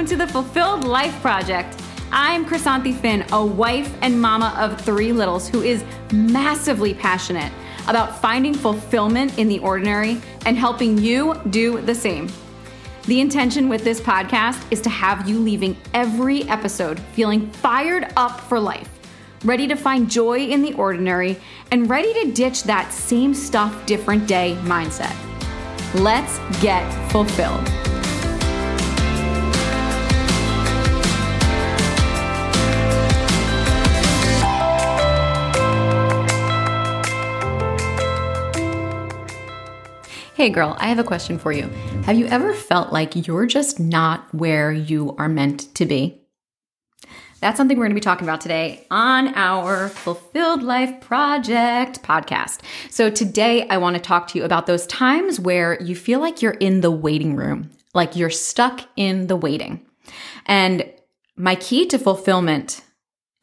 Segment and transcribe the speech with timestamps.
[0.00, 1.78] welcome to the Fulfilled Life Project.
[2.10, 7.52] I'm Chrisanthi Finn, a wife and mama of three littles who is massively passionate
[7.86, 12.30] about finding fulfillment in the ordinary and helping you do the same.
[13.08, 18.40] The intention with this podcast is to have you leaving every episode feeling fired up
[18.40, 18.88] for life,
[19.44, 21.38] ready to find joy in the ordinary,
[21.72, 25.14] and ready to ditch that same stuff, different day mindset.
[25.92, 27.89] Let's get fulfilled.
[40.40, 41.68] Hey girl, I have a question for you.
[42.06, 46.18] Have you ever felt like you're just not where you are meant to be?
[47.40, 52.60] That's something we're going to be talking about today on our Fulfilled Life Project podcast.
[52.88, 56.40] So, today I want to talk to you about those times where you feel like
[56.40, 59.84] you're in the waiting room, like you're stuck in the waiting.
[60.46, 60.90] And
[61.36, 62.80] my key to fulfillment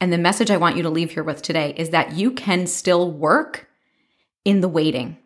[0.02, 2.66] and the message I want you to leave here with today is that you can
[2.66, 3.70] still work
[4.44, 5.18] in the waiting.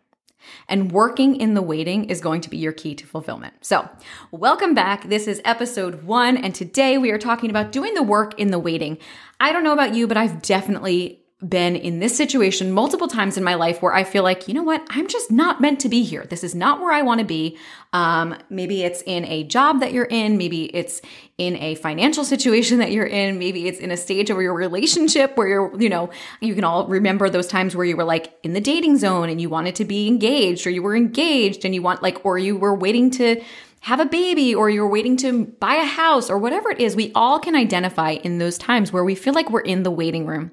[0.68, 3.54] And working in the waiting is going to be your key to fulfillment.
[3.62, 3.88] So,
[4.30, 5.08] welcome back.
[5.08, 8.58] This is episode one, and today we are talking about doing the work in the
[8.58, 8.98] waiting.
[9.40, 13.42] I don't know about you, but I've definitely been in this situation multiple times in
[13.42, 16.04] my life where I feel like, you know what, I'm just not meant to be
[16.04, 16.24] here.
[16.24, 17.58] This is not where I want to be.
[17.92, 20.38] Um, maybe it's in a job that you're in.
[20.38, 21.02] Maybe it's
[21.38, 23.38] in a financial situation that you're in.
[23.38, 26.86] Maybe it's in a stage of your relationship where you're, you know, you can all
[26.86, 29.84] remember those times where you were like in the dating zone and you wanted to
[29.84, 33.42] be engaged or you were engaged and you want like, or you were waiting to,
[33.82, 37.10] have a baby or you're waiting to buy a house or whatever it is, we
[37.16, 40.52] all can identify in those times where we feel like we're in the waiting room.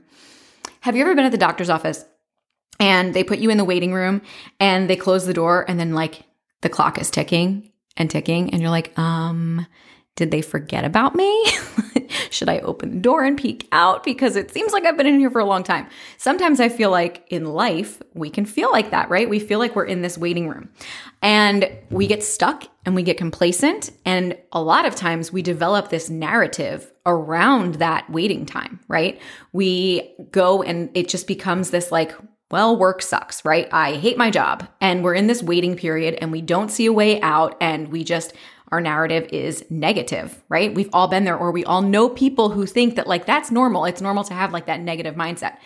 [0.81, 2.05] Have you ever been at the doctor's office
[2.80, 4.22] and they put you in the waiting room
[4.59, 6.23] and they close the door and then like
[6.62, 9.66] the clock is ticking and ticking and you're like, um,
[10.19, 11.46] did they forget about me?
[12.30, 14.03] Should I open the door and peek out?
[14.03, 15.88] Because it seems like I've been in here for a long time.
[16.18, 19.30] Sometimes I feel like in life, we can feel like that, right?
[19.30, 20.68] We feel like we're in this waiting room
[21.22, 23.91] and we get stuck and we get complacent.
[24.03, 29.22] And a lot of times we develop this narrative around that waiting time, right?
[29.53, 32.13] We go and it just becomes this like,
[32.51, 33.69] well, work sucks, right?
[33.72, 34.68] I hate my job.
[34.81, 38.03] And we're in this waiting period and we don't see a way out and we
[38.03, 38.34] just
[38.72, 40.74] our narrative is negative, right?
[40.74, 43.85] We've all been there, or we all know people who think that like that's normal.
[43.85, 45.57] It's normal to have like that negative mindset.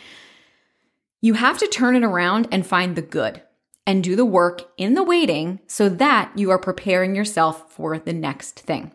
[1.21, 3.41] You have to turn it around and find the good
[3.85, 8.13] and do the work in the waiting so that you are preparing yourself for the
[8.13, 8.91] next thing.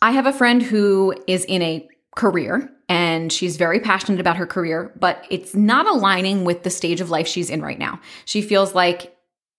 [0.00, 4.46] I have a friend who is in a career and she's very passionate about her
[4.46, 8.00] career, but it's not aligning with the stage of life she's in right now.
[8.24, 9.13] She feels like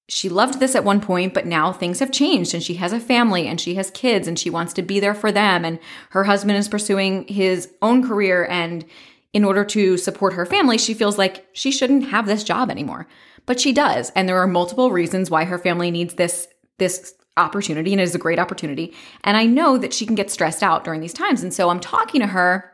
[0.07, 2.99] she loved this at one point, but now things have changed and she has a
[2.99, 5.66] family and she has kids and she wants to be there for them.
[5.66, 5.79] And
[6.11, 8.45] her husband is pursuing his own career.
[8.45, 8.85] And
[9.33, 13.07] in order to support her family, she feels like she shouldn't have this job anymore.
[13.47, 14.11] But she does.
[14.11, 18.16] And there are multiple reasons why her family needs this, this opportunity and it is
[18.16, 18.93] a great opportunity.
[19.23, 21.41] And I know that she can get stressed out during these times.
[21.41, 22.72] And so I'm talking to her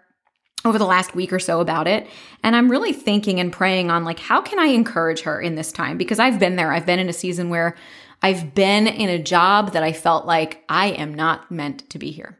[0.66, 2.08] over the last week or so about it.
[2.44, 5.72] And i'm really thinking and praying on like how can i encourage her in this
[5.72, 5.98] time?
[5.98, 6.72] Because i've been there.
[6.72, 7.76] I've been in a season where
[8.22, 12.12] i've been in a job that i felt like i am not meant to be
[12.12, 12.38] here.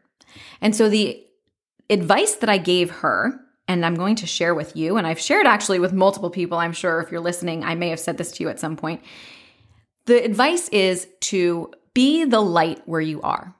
[0.60, 1.24] And so the
[1.90, 5.46] advice that i gave her and i'm going to share with you and i've shared
[5.46, 8.42] actually with multiple people i'm sure if you're listening i may have said this to
[8.42, 9.02] you at some point.
[10.06, 13.54] The advice is to be the light where you are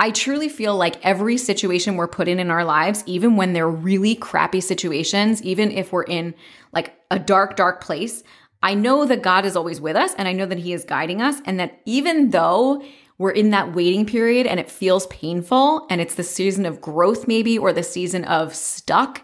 [0.00, 3.68] I truly feel like every situation we're put in in our lives, even when they're
[3.68, 6.34] really crappy situations, even if we're in
[6.72, 8.22] like a dark, dark place,
[8.62, 11.20] I know that God is always with us and I know that He is guiding
[11.20, 11.40] us.
[11.44, 12.82] And that even though
[13.18, 17.26] we're in that waiting period and it feels painful and it's the season of growth,
[17.26, 19.22] maybe, or the season of stuck,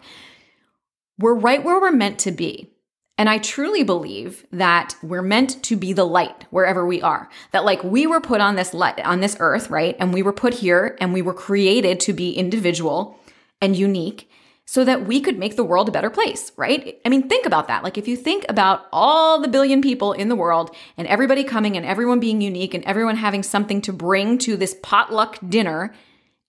[1.19, 2.73] we're right where we're meant to be.
[3.16, 7.28] And I truly believe that we're meant to be the light wherever we are.
[7.52, 9.96] That like we were put on this light on this earth, right?
[10.00, 13.19] And we were put here and we were created to be individual
[13.61, 14.28] and unique
[14.66, 16.99] so that we could make the world a better place, right?
[17.05, 17.84] I mean, think about that.
[17.84, 21.76] Like if you think about all the billion people in the world and everybody coming
[21.76, 25.94] and everyone being unique and everyone having something to bring to this potluck dinner,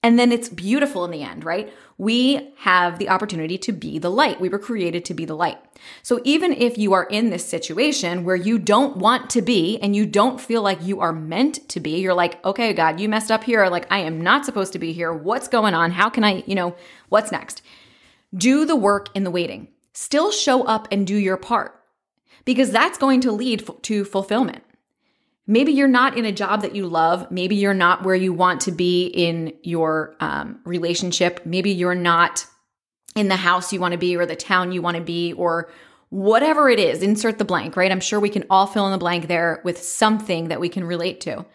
[0.05, 1.73] and then it's beautiful in the end, right?
[1.97, 4.39] We have the opportunity to be the light.
[4.39, 5.57] We were created to be the light.
[6.03, 9.95] So even if you are in this situation where you don't want to be and
[9.95, 13.31] you don't feel like you are meant to be, you're like, okay, God, you messed
[13.31, 13.65] up here.
[13.65, 15.11] Like, I am not supposed to be here.
[15.11, 15.89] What's going on?
[15.89, 16.75] How can I, you know,
[17.09, 17.63] what's next?
[18.31, 19.69] Do the work in the waiting.
[19.91, 21.81] Still show up and do your part
[22.43, 24.61] because that's going to lead to fulfillment.
[25.47, 27.29] Maybe you're not in a job that you love.
[27.29, 31.45] Maybe you're not where you want to be in your um, relationship.
[31.45, 32.45] Maybe you're not
[33.15, 35.69] in the house you want to be or the town you want to be or
[36.09, 37.03] whatever it is.
[37.03, 37.91] Insert the blank, right?
[37.91, 40.83] I'm sure we can all fill in the blank there with something that we can
[40.83, 41.45] relate to.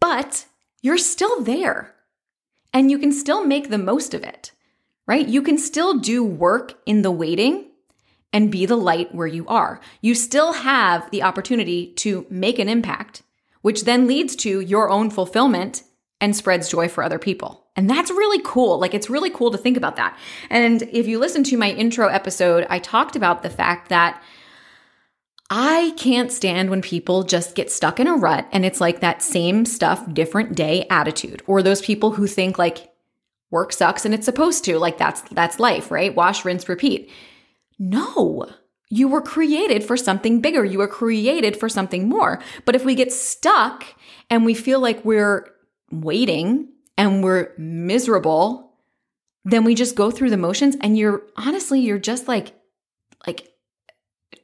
[0.00, 0.46] But
[0.82, 1.94] you're still there
[2.72, 4.52] and you can still make the most of it,
[5.06, 5.26] right?
[5.26, 7.67] You can still do work in the waiting
[8.32, 9.80] and be the light where you are.
[10.00, 13.22] You still have the opportunity to make an impact,
[13.62, 15.82] which then leads to your own fulfillment
[16.20, 17.66] and spreads joy for other people.
[17.76, 18.78] And that's really cool.
[18.78, 20.18] Like, it's really cool to think about that.
[20.50, 24.20] And if you listen to my intro episode, I talked about the fact that
[25.50, 29.22] I can't stand when people just get stuck in a rut and it's like that
[29.22, 32.92] same stuff, different day attitude, or those people who think like
[33.50, 36.14] work sucks and it's supposed to, like that's that's life, right?
[36.14, 37.10] Wash, rinse, repeat.
[37.78, 38.46] No.
[38.90, 40.64] You were created for something bigger.
[40.64, 42.40] You were created for something more.
[42.64, 43.84] But if we get stuck
[44.30, 45.46] and we feel like we're
[45.90, 48.72] waiting and we're miserable,
[49.44, 52.54] then we just go through the motions and you're honestly, you're just like,
[53.26, 53.52] like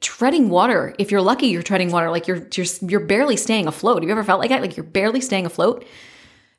[0.00, 0.94] treading water.
[0.98, 2.10] If you're lucky, you're treading water.
[2.10, 4.02] Like you're, you're, you're barely staying afloat.
[4.02, 4.60] Have you ever felt like that?
[4.60, 5.86] Like you're barely staying afloat?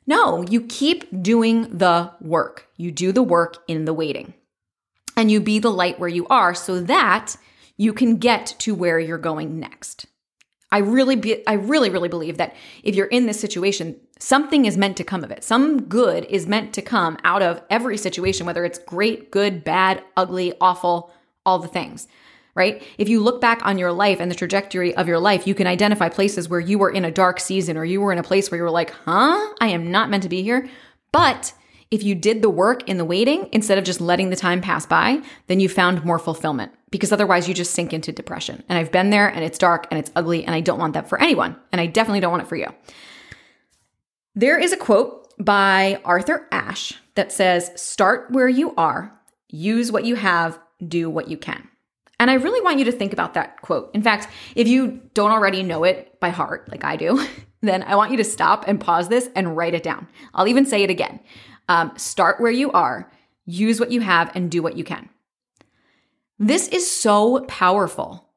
[0.08, 2.68] No, you keep doing the work.
[2.76, 4.34] You do the work in the waiting
[5.16, 7.36] and you be the light where you are so that
[7.76, 10.06] you can get to where you're going next.
[10.72, 14.76] I really be, I really really believe that if you're in this situation, something is
[14.76, 15.44] meant to come of it.
[15.44, 20.02] Some good is meant to come out of every situation whether it's great, good, bad,
[20.16, 21.12] ugly, awful,
[21.44, 22.08] all the things.
[22.54, 22.82] Right?
[22.96, 25.66] If you look back on your life and the trajectory of your life, you can
[25.66, 28.50] identify places where you were in a dark season or you were in a place
[28.50, 29.54] where you were like, "Huh?
[29.60, 30.66] I am not meant to be here."
[31.12, 31.52] But
[31.90, 34.86] if you did the work in the waiting instead of just letting the time pass
[34.86, 38.62] by, then you found more fulfillment because otherwise you just sink into depression.
[38.68, 41.08] And I've been there and it's dark and it's ugly and I don't want that
[41.08, 41.56] for anyone.
[41.72, 42.66] And I definitely don't want it for you.
[44.34, 49.18] There is a quote by Arthur Ashe that says, Start where you are,
[49.48, 51.68] use what you have, do what you can.
[52.18, 53.90] And I really want you to think about that quote.
[53.94, 57.24] In fact, if you don't already know it by heart, like I do,
[57.62, 60.08] then I want you to stop and pause this and write it down.
[60.34, 61.20] I'll even say it again.
[61.68, 63.10] Um, start where you are,
[63.44, 65.08] use what you have, and do what you can.
[66.38, 68.28] This is so powerful.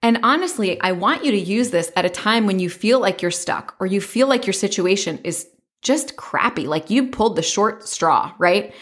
[0.00, 3.22] And honestly, I want you to use this at a time when you feel like
[3.22, 5.48] you're stuck or you feel like your situation is
[5.80, 8.74] just crappy, like you pulled the short straw, right?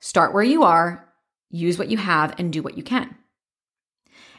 [0.00, 1.08] Start where you are,
[1.50, 3.16] use what you have, and do what you can.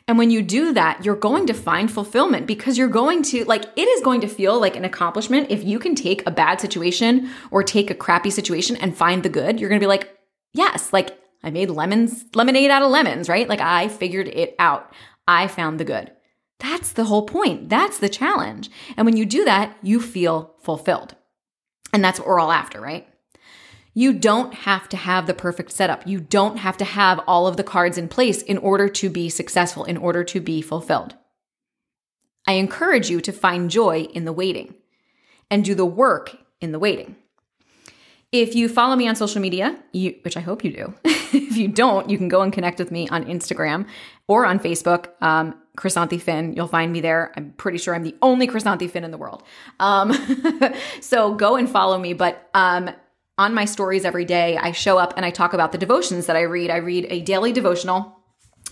[0.07, 3.65] And when you do that, you're going to find fulfillment because you're going to, like,
[3.75, 7.29] it is going to feel like an accomplishment if you can take a bad situation
[7.51, 9.59] or take a crappy situation and find the good.
[9.59, 10.17] You're going to be like,
[10.53, 13.49] yes, like I made lemons, lemonade out of lemons, right?
[13.49, 14.93] Like I figured it out.
[15.27, 16.11] I found the good.
[16.59, 17.69] That's the whole point.
[17.69, 18.69] That's the challenge.
[18.95, 21.15] And when you do that, you feel fulfilled.
[21.93, 23.06] And that's what we're all after, right?
[23.97, 26.05] You don't have to have the perfect setup.
[26.05, 29.27] You don't have to have all of the cards in place in order to be
[29.27, 31.15] successful, in order to be fulfilled.
[32.45, 34.75] I encourage you to find joy in the waiting
[35.49, 37.15] and do the work in the waiting.
[38.31, 41.67] If you follow me on social media, you, which I hope you do, if you
[41.67, 43.87] don't, you can go and connect with me on Instagram
[44.27, 45.07] or on Facebook.
[45.23, 47.33] Um, Chrisanthi Finn, you'll find me there.
[47.35, 49.41] I'm pretty sure I'm the only Chrisanthi Finn in the world.
[49.79, 50.13] Um,
[51.01, 52.13] so go and follow me.
[52.13, 52.91] But um,
[53.37, 56.35] on my stories every day, I show up and I talk about the devotions that
[56.35, 56.71] I read.
[56.71, 58.17] I read a daily devotional.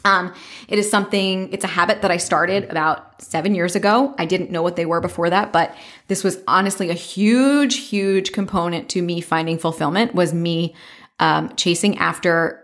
[0.03, 0.33] Um,
[0.67, 4.13] it is something, it's a habit that I started about seven years ago.
[4.17, 5.75] I didn't know what they were before that, but
[6.07, 10.75] this was honestly a huge, huge component to me finding fulfillment was me
[11.19, 12.61] um, chasing after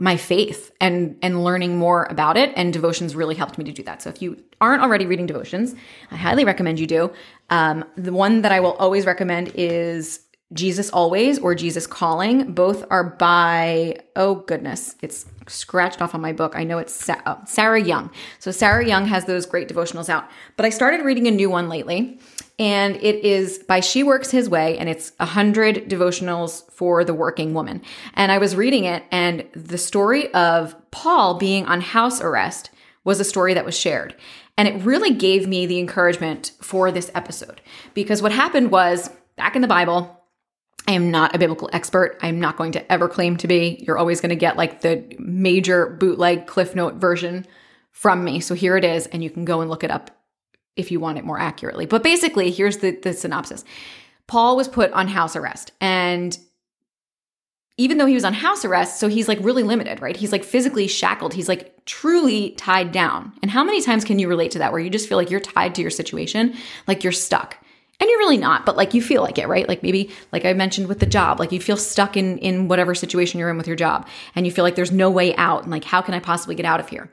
[0.00, 3.82] my faith and and learning more about it and devotions really helped me to do
[3.82, 5.74] that so if you aren't already reading devotions
[6.12, 7.10] i highly recommend you do
[7.50, 10.20] um, the one that i will always recommend is
[10.52, 12.52] Jesus Always or Jesus Calling.
[12.52, 16.54] Both are by, oh goodness, it's scratched off on my book.
[16.56, 18.10] I know it's Sa- oh, Sarah Young.
[18.38, 20.28] So Sarah Young has those great devotionals out.
[20.56, 22.18] But I started reading a new one lately,
[22.58, 27.14] and it is by She Works His Way, and it's a hundred devotionals for the
[27.14, 27.82] working woman.
[28.14, 32.70] And I was reading it, and the story of Paul being on house arrest
[33.04, 34.14] was a story that was shared.
[34.56, 37.60] And it really gave me the encouragement for this episode
[37.94, 40.17] because what happened was back in the Bible,
[40.88, 42.18] I am not a biblical expert.
[42.22, 43.84] I'm not going to ever claim to be.
[43.86, 47.46] You're always going to get like the major bootleg Cliff Note version
[47.92, 48.40] from me.
[48.40, 50.10] So here it is, and you can go and look it up
[50.76, 51.84] if you want it more accurately.
[51.84, 53.64] But basically, here's the, the synopsis
[54.28, 56.36] Paul was put on house arrest, and
[57.76, 60.16] even though he was on house arrest, so he's like really limited, right?
[60.16, 61.34] He's like physically shackled.
[61.34, 63.34] He's like truly tied down.
[63.42, 65.38] And how many times can you relate to that where you just feel like you're
[65.38, 67.58] tied to your situation, like you're stuck?
[68.00, 69.68] And you're really not, but like you feel like it, right?
[69.68, 72.94] Like maybe like I mentioned with the job, like you feel stuck in in whatever
[72.94, 75.72] situation you're in with your job and you feel like there's no way out and
[75.72, 77.10] like how can I possibly get out of here?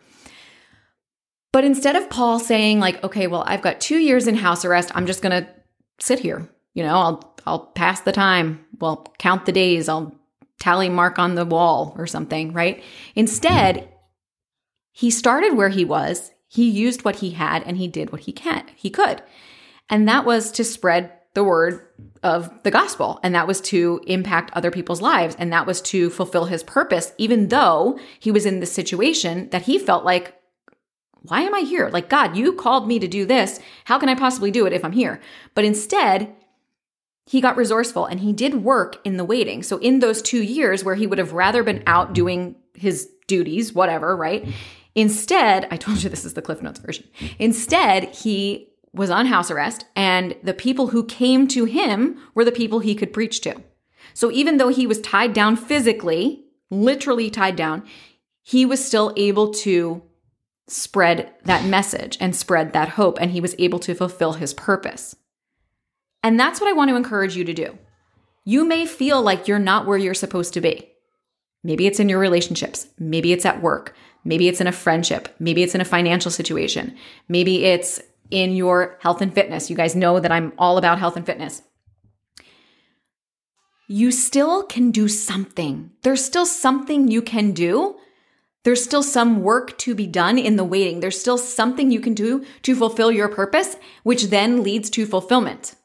[1.52, 4.92] But instead of Paul saying like, "Okay, well, I've got 2 years in house arrest.
[4.94, 5.48] I'm just to
[6.00, 6.48] sit here.
[6.74, 8.66] You know, I'll I'll pass the time.
[8.80, 9.90] Well, count the days.
[9.90, 10.14] I'll
[10.60, 12.84] tally mark on the wall or something, right?
[13.16, 13.90] Instead,
[14.92, 16.32] he started where he was.
[16.48, 19.22] He used what he had and he did what he can he could.
[19.90, 21.88] And that was to spread the word
[22.24, 26.10] of the gospel and that was to impact other people's lives and that was to
[26.10, 30.34] fulfill his purpose even though he was in the situation that he felt like
[31.24, 31.90] why am I here?
[31.90, 33.60] Like God, you called me to do this.
[33.84, 35.20] How can I possibly do it if I'm here?
[35.56, 36.34] But instead,
[37.26, 39.62] he got resourceful and he did work in the waiting.
[39.64, 43.74] So in those 2 years where he would have rather been out doing his duties,
[43.74, 44.48] whatever, right?
[44.94, 47.08] Instead, I told you this is the Cliff Notes version.
[47.40, 52.52] Instead, he was on house arrest and the people who came to him were the
[52.52, 53.62] people he could preach to.
[54.14, 57.84] So even though he was tied down physically, literally tied down,
[58.42, 60.02] he was still able to
[60.68, 65.16] spread that message and spread that hope and he was able to fulfill his purpose.
[66.24, 67.78] And that's what I want to encourage you to do.
[68.46, 70.90] You may feel like you're not where you're supposed to be.
[71.64, 72.88] Maybe it's in your relationships.
[73.00, 73.96] Maybe it's at work.
[74.24, 75.30] Maybe it's in a friendship.
[75.40, 76.96] Maybe it's in a financial situation.
[77.28, 78.02] Maybe it's
[78.32, 79.70] in your health and fitness.
[79.70, 81.62] You guys know that I'm all about health and fitness.
[83.88, 85.92] You still can do something.
[86.02, 87.98] There's still something you can do.
[88.64, 91.00] There's still some work to be done in the waiting.
[91.00, 95.76] There's still something you can do to fulfill your purpose, which then leads to fulfillment.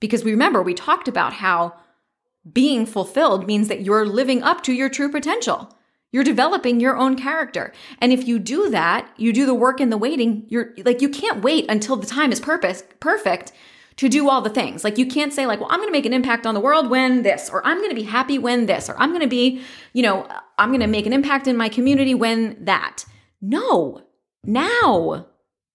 [0.00, 1.74] Because we remember, we talked about how
[2.50, 5.76] being fulfilled means that you're living up to your true potential.
[6.12, 7.72] You're developing your own character.
[8.00, 11.08] And if you do that, you do the work in the waiting, you're like, you
[11.08, 13.52] can't wait until the time is purpose, perfect
[13.96, 14.82] to do all the things.
[14.82, 16.88] Like you can't say like, well, I'm going to make an impact on the world
[16.88, 19.60] when this, or I'm going to be happy when this, or I'm going to be,
[19.92, 20.26] you know,
[20.58, 23.04] I'm going to make an impact in my community when that.
[23.42, 24.02] No,
[24.42, 25.26] now,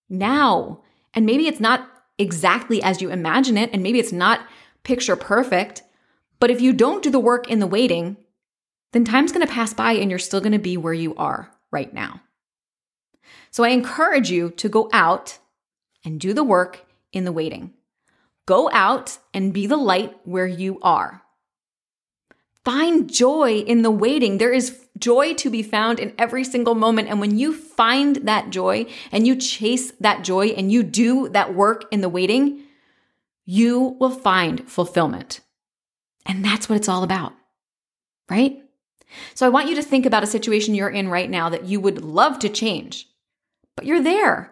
[0.09, 0.81] now.
[1.13, 1.87] And maybe it's not
[2.17, 4.41] exactly as you imagine it, and maybe it's not
[4.83, 5.83] picture perfect.
[6.39, 8.17] But if you don't do the work in the waiting,
[8.93, 11.51] then time's going to pass by and you're still going to be where you are
[11.71, 12.21] right now.
[13.51, 15.39] So I encourage you to go out
[16.03, 17.73] and do the work in the waiting.
[18.45, 21.23] Go out and be the light where you are.
[22.63, 24.37] Find joy in the waiting.
[24.37, 27.09] There is joy to be found in every single moment.
[27.09, 31.53] And when you find that joy and you chase that joy and you do that
[31.53, 32.63] work in the waiting,
[33.45, 35.41] you will find fulfillment.
[36.25, 37.33] And that's what it's all about,
[38.29, 38.64] right?
[39.33, 41.79] So I want you to think about a situation you're in right now that you
[41.79, 43.07] would love to change,
[43.75, 44.51] but you're there.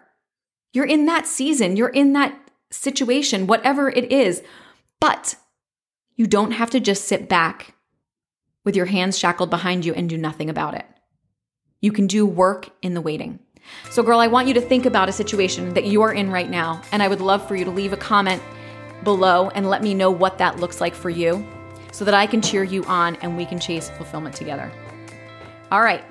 [0.74, 2.38] You're in that season, you're in that
[2.72, 4.42] situation, whatever it is.
[5.00, 5.36] But
[6.16, 7.76] you don't have to just sit back
[8.64, 10.86] with your hands shackled behind you and do nothing about it.
[11.82, 13.40] You can do work in the waiting.
[13.90, 16.50] So, girl, I want you to think about a situation that you are in right
[16.50, 18.42] now, and I would love for you to leave a comment
[19.04, 21.46] below and let me know what that looks like for you
[21.94, 24.70] so that I can cheer you on and we can chase fulfillment together.
[25.72, 26.04] All right,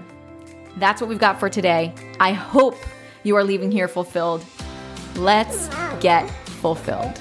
[0.79, 1.93] that's what we've got for today.
[2.19, 2.77] I hope
[3.25, 4.45] you are leaving here fulfilled.
[5.17, 5.69] Let's
[6.01, 7.19] get fulfilled.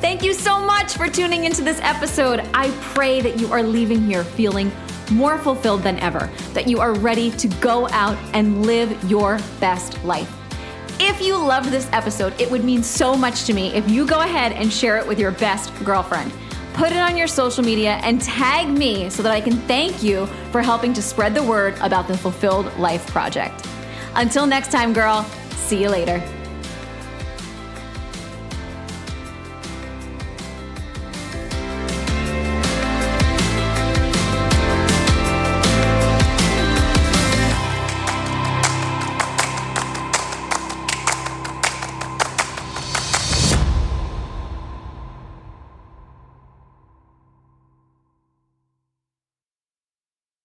[0.00, 2.40] Thank you so much for tuning into this episode.
[2.52, 4.70] I pray that you are leaving here feeling
[5.10, 10.02] more fulfilled than ever, that you are ready to go out and live your best
[10.04, 10.43] life.
[11.06, 14.20] If you loved this episode, it would mean so much to me if you go
[14.20, 16.32] ahead and share it with your best girlfriend.
[16.72, 20.24] Put it on your social media and tag me so that I can thank you
[20.50, 23.66] for helping to spread the word about the Fulfilled Life Project.
[24.14, 26.22] Until next time, girl, see you later.